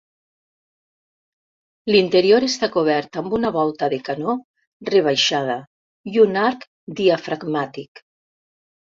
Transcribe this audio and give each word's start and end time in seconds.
L'interior 1.95 2.45
està 2.47 2.69
cobert 2.75 3.19
amb 3.21 3.35
una 3.37 3.51
volta 3.57 3.89
de 3.93 3.99
canó 4.07 4.33
rebaixada 4.89 5.59
i 6.13 6.17
un 6.23 6.39
arc 6.45 6.65
diafragmàtic. 7.01 8.03